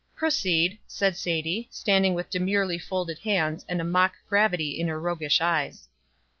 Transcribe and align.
"Proceed," 0.15 0.79
said 0.87 1.15
Sadie, 1.15 1.67
standing 1.69 2.15
with 2.15 2.31
demurely 2.31 2.79
folded 2.79 3.19
hands, 3.19 3.63
and 3.69 3.79
a 3.79 3.83
mock 3.83 4.15
gravity 4.27 4.79
in 4.79 4.87
her 4.87 4.99
roguish 4.99 5.39
eyes. 5.41 5.87